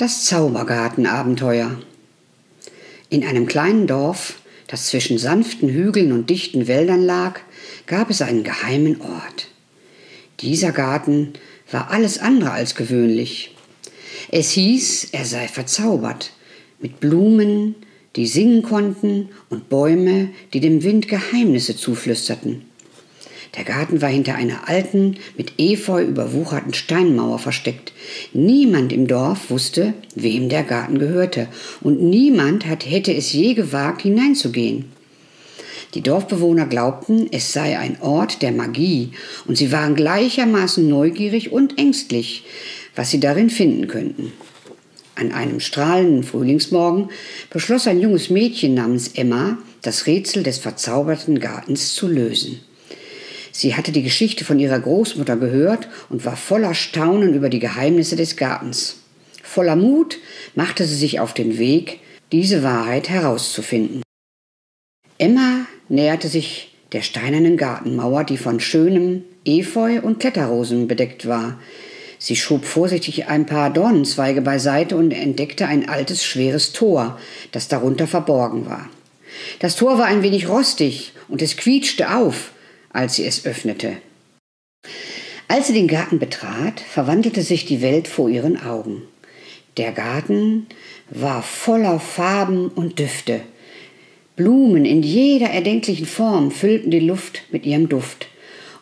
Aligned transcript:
Das 0.00 0.24
Zaubergartenabenteuer. 0.24 1.78
In 3.10 3.22
einem 3.22 3.44
kleinen 3.44 3.86
Dorf, 3.86 4.40
das 4.66 4.86
zwischen 4.86 5.18
sanften 5.18 5.68
Hügeln 5.68 6.12
und 6.12 6.30
dichten 6.30 6.66
Wäldern 6.68 7.02
lag, 7.02 7.38
gab 7.86 8.08
es 8.08 8.22
einen 8.22 8.42
geheimen 8.42 9.02
Ort. 9.02 9.48
Dieser 10.40 10.72
Garten 10.72 11.34
war 11.70 11.90
alles 11.90 12.16
andere 12.16 12.52
als 12.52 12.76
gewöhnlich. 12.76 13.54
Es 14.30 14.52
hieß, 14.52 15.08
er 15.12 15.26
sei 15.26 15.48
verzaubert, 15.48 16.32
mit 16.80 17.00
Blumen, 17.00 17.74
die 18.16 18.26
singen 18.26 18.62
konnten, 18.62 19.28
und 19.50 19.68
Bäume, 19.68 20.30
die 20.54 20.60
dem 20.60 20.82
Wind 20.82 21.08
Geheimnisse 21.08 21.76
zuflüsterten. 21.76 22.69
Der 23.56 23.64
Garten 23.64 24.00
war 24.00 24.08
hinter 24.08 24.36
einer 24.36 24.68
alten, 24.68 25.16
mit 25.36 25.54
Efeu 25.58 26.02
überwucherten 26.04 26.72
Steinmauer 26.72 27.38
versteckt. 27.38 27.92
Niemand 28.32 28.92
im 28.92 29.08
Dorf 29.08 29.50
wusste, 29.50 29.94
wem 30.14 30.48
der 30.48 30.62
Garten 30.62 30.98
gehörte, 30.98 31.48
und 31.80 32.00
niemand 32.00 32.66
hat, 32.66 32.88
hätte 32.88 33.12
es 33.12 33.32
je 33.32 33.54
gewagt, 33.54 34.02
hineinzugehen. 34.02 34.92
Die 35.94 36.02
Dorfbewohner 36.02 36.66
glaubten, 36.66 37.26
es 37.32 37.52
sei 37.52 37.76
ein 37.76 38.00
Ort 38.00 38.42
der 38.42 38.52
Magie, 38.52 39.10
und 39.46 39.56
sie 39.56 39.72
waren 39.72 39.96
gleichermaßen 39.96 40.88
neugierig 40.88 41.50
und 41.50 41.76
ängstlich, 41.78 42.44
was 42.94 43.10
sie 43.10 43.18
darin 43.18 43.50
finden 43.50 43.88
könnten. 43.88 44.32
An 45.16 45.32
einem 45.32 45.58
strahlenden 45.58 46.22
Frühlingsmorgen 46.22 47.08
beschloss 47.50 47.88
ein 47.88 48.00
junges 48.00 48.30
Mädchen 48.30 48.74
namens 48.74 49.08
Emma, 49.08 49.58
das 49.82 50.06
Rätsel 50.06 50.44
des 50.44 50.58
verzauberten 50.58 51.40
Gartens 51.40 51.94
zu 51.94 52.06
lösen. 52.06 52.60
Sie 53.52 53.74
hatte 53.74 53.92
die 53.92 54.02
Geschichte 54.02 54.44
von 54.44 54.58
ihrer 54.58 54.78
Großmutter 54.78 55.36
gehört 55.36 55.88
und 56.08 56.24
war 56.24 56.36
voller 56.36 56.74
Staunen 56.74 57.34
über 57.34 57.48
die 57.48 57.58
Geheimnisse 57.58 58.16
des 58.16 58.36
Gartens. 58.36 58.96
Voller 59.42 59.76
Mut 59.76 60.18
machte 60.54 60.84
sie 60.84 60.94
sich 60.94 61.20
auf 61.20 61.34
den 61.34 61.58
Weg, 61.58 62.00
diese 62.32 62.62
Wahrheit 62.62 63.08
herauszufinden. 63.08 64.02
Emma 65.18 65.66
näherte 65.88 66.28
sich 66.28 66.76
der 66.92 67.02
steinernen 67.02 67.56
Gartenmauer, 67.56 68.24
die 68.24 68.36
von 68.36 68.60
schönem 68.60 69.24
Efeu 69.44 70.00
und 70.00 70.20
Kletterrosen 70.20 70.88
bedeckt 70.88 71.26
war. 71.26 71.58
Sie 72.18 72.36
schob 72.36 72.64
vorsichtig 72.64 73.26
ein 73.28 73.46
paar 73.46 73.70
Dornenzweige 73.72 74.42
beiseite 74.42 74.96
und 74.96 75.10
entdeckte 75.10 75.66
ein 75.66 75.88
altes, 75.88 76.24
schweres 76.24 76.72
Tor, 76.72 77.18
das 77.52 77.68
darunter 77.68 78.06
verborgen 78.06 78.66
war. 78.66 78.88
Das 79.58 79.76
Tor 79.76 79.98
war 79.98 80.06
ein 80.06 80.22
wenig 80.22 80.48
rostig 80.48 81.12
und 81.28 81.42
es 81.42 81.56
quietschte 81.56 82.14
auf, 82.14 82.52
als 82.90 83.16
sie 83.16 83.24
es 83.24 83.46
öffnete. 83.46 83.96
Als 85.48 85.66
sie 85.66 85.72
den 85.72 85.88
Garten 85.88 86.18
betrat, 86.18 86.80
verwandelte 86.80 87.42
sich 87.42 87.66
die 87.66 87.82
Welt 87.82 88.06
vor 88.06 88.28
ihren 88.28 88.62
Augen. 88.62 89.02
Der 89.76 89.92
Garten 89.92 90.66
war 91.10 91.42
voller 91.42 91.98
Farben 91.98 92.68
und 92.68 92.98
Düfte. 92.98 93.40
Blumen 94.36 94.84
in 94.84 95.02
jeder 95.02 95.50
erdenklichen 95.50 96.06
Form 96.06 96.50
füllten 96.50 96.90
die 96.90 97.00
Luft 97.00 97.42
mit 97.50 97.66
ihrem 97.66 97.88
Duft, 97.88 98.28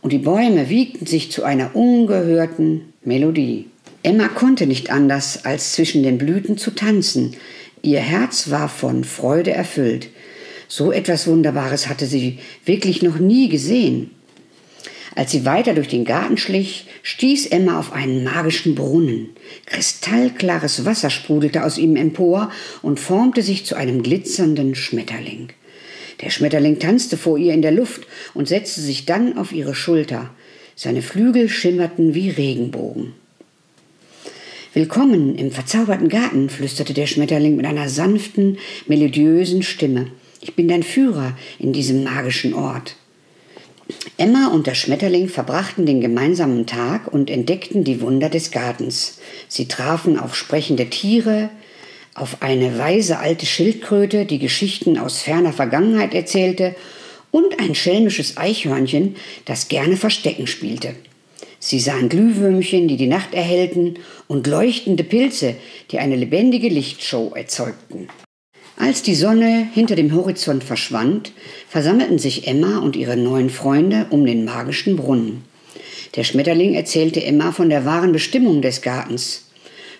und 0.00 0.12
die 0.12 0.18
Bäume 0.18 0.68
wiegten 0.68 1.06
sich 1.06 1.32
zu 1.32 1.44
einer 1.44 1.74
ungehörten 1.74 2.92
Melodie. 3.04 3.66
Emma 4.02 4.28
konnte 4.28 4.66
nicht 4.66 4.90
anders, 4.90 5.46
als 5.46 5.72
zwischen 5.72 6.02
den 6.02 6.18
Blüten 6.18 6.58
zu 6.58 6.72
tanzen. 6.72 7.36
Ihr 7.80 8.00
Herz 8.00 8.50
war 8.50 8.68
von 8.68 9.04
Freude 9.04 9.52
erfüllt. 9.52 10.08
So 10.76 10.90
etwas 10.90 11.28
Wunderbares 11.28 11.88
hatte 11.88 12.04
sie 12.04 12.40
wirklich 12.64 13.00
noch 13.00 13.20
nie 13.20 13.48
gesehen. 13.48 14.10
Als 15.14 15.30
sie 15.30 15.44
weiter 15.44 15.72
durch 15.72 15.86
den 15.86 16.04
Garten 16.04 16.36
schlich, 16.36 16.86
stieß 17.04 17.46
Emma 17.46 17.78
auf 17.78 17.92
einen 17.92 18.24
magischen 18.24 18.74
Brunnen. 18.74 19.28
Kristallklares 19.66 20.84
Wasser 20.84 21.10
sprudelte 21.10 21.62
aus 21.62 21.78
ihm 21.78 21.94
empor 21.94 22.50
und 22.82 22.98
formte 22.98 23.42
sich 23.42 23.64
zu 23.64 23.76
einem 23.76 24.02
glitzernden 24.02 24.74
Schmetterling. 24.74 25.50
Der 26.22 26.30
Schmetterling 26.30 26.80
tanzte 26.80 27.16
vor 27.16 27.38
ihr 27.38 27.54
in 27.54 27.62
der 27.62 27.70
Luft 27.70 28.08
und 28.34 28.48
setzte 28.48 28.80
sich 28.80 29.06
dann 29.06 29.38
auf 29.38 29.52
ihre 29.52 29.76
Schulter. 29.76 30.30
Seine 30.74 31.02
Flügel 31.02 31.48
schimmerten 31.48 32.14
wie 32.14 32.30
Regenbogen. 32.30 33.12
Willkommen 34.72 35.36
im 35.36 35.52
verzauberten 35.52 36.08
Garten, 36.08 36.50
flüsterte 36.50 36.94
der 36.94 37.06
Schmetterling 37.06 37.54
mit 37.54 37.64
einer 37.64 37.88
sanften, 37.88 38.58
melodiösen 38.88 39.62
Stimme. 39.62 40.08
Ich 40.44 40.54
bin 40.54 40.68
dein 40.68 40.82
Führer 40.82 41.38
in 41.58 41.72
diesem 41.72 42.04
magischen 42.04 42.52
Ort. 42.52 42.96
Emma 44.18 44.48
und 44.48 44.66
der 44.66 44.74
Schmetterling 44.74 45.30
verbrachten 45.30 45.86
den 45.86 46.02
gemeinsamen 46.02 46.66
Tag 46.66 47.10
und 47.10 47.30
entdeckten 47.30 47.82
die 47.82 48.02
Wunder 48.02 48.28
des 48.28 48.50
Gartens. 48.50 49.20
Sie 49.48 49.68
trafen 49.68 50.18
auf 50.18 50.36
sprechende 50.36 50.90
Tiere, 50.90 51.48
auf 52.14 52.42
eine 52.42 52.78
weise 52.78 53.20
alte 53.20 53.46
Schildkröte, 53.46 54.26
die 54.26 54.38
Geschichten 54.38 54.98
aus 54.98 55.22
ferner 55.22 55.54
Vergangenheit 55.54 56.12
erzählte, 56.12 56.74
und 57.30 57.58
ein 57.58 57.74
schelmisches 57.74 58.36
Eichhörnchen, 58.36 59.16
das 59.46 59.68
gerne 59.68 59.96
Verstecken 59.96 60.46
spielte. 60.46 60.94
Sie 61.58 61.80
sahen 61.80 62.10
Glühwürmchen, 62.10 62.86
die 62.86 62.98
die 62.98 63.06
Nacht 63.06 63.32
erhellten, 63.32 63.94
und 64.28 64.46
leuchtende 64.46 65.04
Pilze, 65.04 65.56
die 65.90 66.00
eine 66.00 66.16
lebendige 66.16 66.68
Lichtshow 66.68 67.32
erzeugten. 67.34 68.08
Als 68.76 69.02
die 69.02 69.14
Sonne 69.14 69.68
hinter 69.72 69.94
dem 69.94 70.14
Horizont 70.14 70.64
verschwand, 70.64 71.32
versammelten 71.68 72.18
sich 72.18 72.48
Emma 72.48 72.78
und 72.78 72.96
ihre 72.96 73.16
neuen 73.16 73.50
Freunde 73.50 74.06
um 74.10 74.26
den 74.26 74.44
magischen 74.44 74.96
Brunnen. 74.96 75.44
Der 76.16 76.24
Schmetterling 76.24 76.74
erzählte 76.74 77.24
Emma 77.24 77.52
von 77.52 77.68
der 77.68 77.84
wahren 77.84 78.12
Bestimmung 78.12 78.62
des 78.62 78.82
Gartens. 78.82 79.46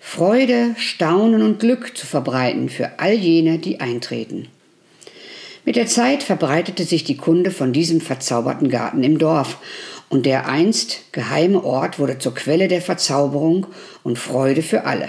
Freude, 0.00 0.74
Staunen 0.76 1.42
und 1.42 1.60
Glück 1.60 1.96
zu 1.96 2.06
verbreiten 2.06 2.68
für 2.68 2.98
all 2.98 3.14
jene, 3.14 3.58
die 3.58 3.80
eintreten. 3.80 4.48
Mit 5.64 5.76
der 5.76 5.86
Zeit 5.86 6.22
verbreitete 6.22 6.84
sich 6.84 7.04
die 7.04 7.16
Kunde 7.16 7.50
von 7.50 7.72
diesem 7.72 8.00
verzauberten 8.00 8.68
Garten 8.68 9.02
im 9.04 9.18
Dorf, 9.18 9.58
und 10.08 10.26
der 10.26 10.46
einst 10.46 11.12
geheime 11.12 11.64
Ort 11.64 11.98
wurde 11.98 12.18
zur 12.18 12.34
Quelle 12.34 12.68
der 12.68 12.82
Verzauberung 12.82 13.66
und 14.02 14.18
Freude 14.18 14.62
für 14.62 14.84
alle. 14.84 15.08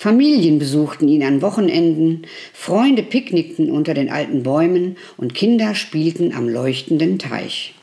Familien 0.00 0.58
besuchten 0.58 1.08
ihn 1.08 1.22
an 1.22 1.42
Wochenenden, 1.42 2.22
Freunde 2.54 3.02
picknickten 3.02 3.70
unter 3.70 3.92
den 3.92 4.08
alten 4.08 4.42
Bäumen 4.42 4.96
und 5.18 5.34
Kinder 5.34 5.74
spielten 5.74 6.32
am 6.32 6.48
leuchtenden 6.48 7.18
Teich. 7.18 7.74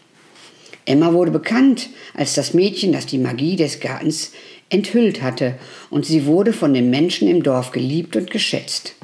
Emma 0.86 1.14
wurde 1.14 1.30
bekannt 1.30 1.90
als 2.16 2.34
das 2.34 2.56
Mädchen, 2.56 2.92
das 2.92 3.06
die 3.06 3.20
Magie 3.20 3.56
des 3.56 3.80
Gartens 3.82 4.32
enthüllt 4.72 5.22
hatte, 5.22 5.60
und 5.92 6.08
sie 6.08 6.26
wurde 6.26 6.54
von 6.54 6.74
den 6.74 6.90
Menschen 6.90 7.28
im 7.28 7.44
Dorf 7.44 7.72
geliebt 7.72 8.16
und 8.16 8.32
geschätzt. 8.32 8.96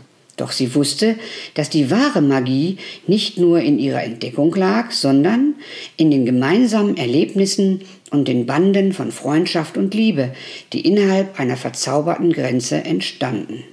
Doch 0.43 0.51
sie 0.51 0.75
wusste, 0.75 1.15
dass 1.53 1.69
die 1.69 1.89
wahre 1.89 2.21
Magie 2.21 2.75
nicht 3.07 3.37
nur 3.37 3.61
in 3.61 3.79
ihrer 3.79 4.03
Entdeckung 4.03 4.53
lag, 4.53 4.91
sondern 4.91 5.55
in 5.95 6.11
den 6.11 6.25
gemeinsamen 6.25 6.97
Erlebnissen 6.97 7.79
und 8.11 8.27
den 8.27 8.45
Banden 8.45 8.91
von 8.91 9.13
Freundschaft 9.13 9.77
und 9.77 9.93
Liebe, 9.93 10.33
die 10.73 10.81
innerhalb 10.81 11.39
einer 11.39 11.55
verzauberten 11.55 12.33
Grenze 12.33 12.83
entstanden. 12.83 13.63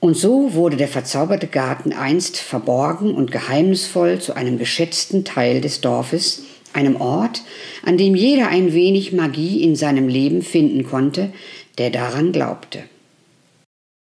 Und 0.00 0.16
so 0.16 0.54
wurde 0.54 0.76
der 0.76 0.88
verzauberte 0.88 1.46
Garten 1.46 1.92
einst 1.92 2.38
verborgen 2.38 3.14
und 3.14 3.30
geheimnisvoll 3.30 4.18
zu 4.18 4.34
einem 4.34 4.58
geschätzten 4.58 5.24
Teil 5.24 5.60
des 5.60 5.80
Dorfes, 5.80 6.42
einem 6.72 6.96
Ort, 7.00 7.42
an 7.86 7.96
dem 7.96 8.16
jeder 8.16 8.48
ein 8.48 8.72
wenig 8.72 9.12
Magie 9.12 9.62
in 9.62 9.76
seinem 9.76 10.08
Leben 10.08 10.42
finden 10.42 10.82
konnte, 10.82 11.32
der 11.78 11.90
daran 11.90 12.32
glaubte. 12.32 12.82